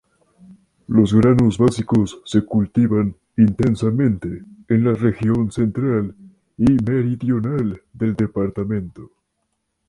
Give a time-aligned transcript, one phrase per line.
[0.87, 6.15] Los granos básicos se cultivan intensamente en la región central
[6.57, 9.11] y meridional del departamento.